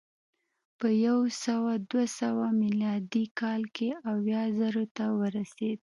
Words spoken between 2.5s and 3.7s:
میلادي کال